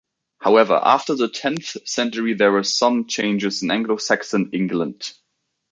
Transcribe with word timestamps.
However, 0.39 0.79
after 0.83 1.13
the 1.13 1.27
tenth 1.29 1.77
century 1.87 2.33
there 2.33 2.51
were 2.51 2.63
some 2.63 3.05
changes 3.05 3.61
in 3.61 3.69
Anglo-Saxon 3.69 4.49
England. 4.51 5.13